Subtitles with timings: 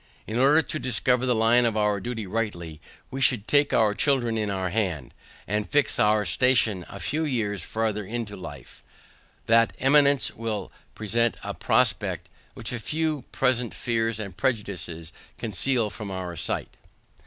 [0.25, 4.35] In order to discover the line of our duty rightly, we should take our children
[4.35, 5.13] in our hand,
[5.45, 8.81] and fix our station a few years farther into life;
[9.45, 16.09] that eminence will present a prospect, which a few present fears and prejudices conceal from
[16.09, 16.77] our sight.